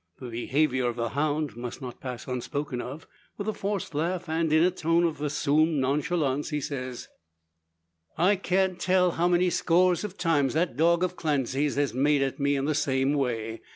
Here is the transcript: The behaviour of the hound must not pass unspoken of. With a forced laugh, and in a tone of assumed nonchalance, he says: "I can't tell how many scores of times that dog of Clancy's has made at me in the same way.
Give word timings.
The 0.19 0.29
behaviour 0.31 0.87
of 0.87 0.95
the 0.95 1.09
hound 1.09 1.55
must 1.55 1.79
not 1.79 2.01
pass 2.01 2.25
unspoken 2.25 2.81
of. 2.81 3.05
With 3.37 3.47
a 3.47 3.53
forced 3.53 3.93
laugh, 3.93 4.27
and 4.27 4.51
in 4.51 4.63
a 4.63 4.71
tone 4.71 5.03
of 5.03 5.21
assumed 5.21 5.75
nonchalance, 5.79 6.49
he 6.49 6.59
says: 6.59 7.07
"I 8.17 8.35
can't 8.35 8.79
tell 8.79 9.11
how 9.11 9.27
many 9.27 9.51
scores 9.51 10.03
of 10.03 10.17
times 10.17 10.55
that 10.55 10.75
dog 10.75 11.03
of 11.03 11.15
Clancy's 11.15 11.75
has 11.75 11.93
made 11.93 12.23
at 12.23 12.39
me 12.39 12.55
in 12.55 12.65
the 12.65 12.73
same 12.73 13.13
way. 13.13 13.61